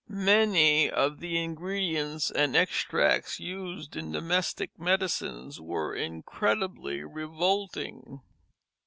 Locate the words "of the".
0.89-1.37